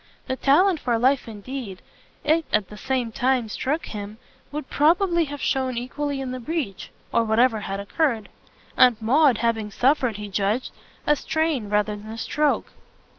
The 0.25 0.35
talent 0.35 0.79
for 0.79 0.97
life 0.97 1.27
indeed, 1.27 1.83
it 2.23 2.45
at 2.51 2.69
the 2.69 2.75
same 2.75 3.11
time 3.11 3.47
struck 3.49 3.85
him, 3.85 4.17
would 4.51 4.67
probably 4.67 5.25
have 5.25 5.43
shown 5.43 5.77
equally 5.77 6.19
in 6.19 6.31
the 6.31 6.39
breach, 6.39 6.89
or 7.13 7.23
whatever 7.23 7.59
had 7.59 7.79
occurred; 7.79 8.27
Aunt 8.75 8.99
Maud 8.99 9.37
having 9.37 9.69
suffered, 9.69 10.17
he 10.17 10.27
judged, 10.27 10.71
a 11.05 11.15
strain 11.15 11.69
rather 11.69 11.95
than 11.95 12.09
a 12.09 12.17
stroke. 12.17 12.71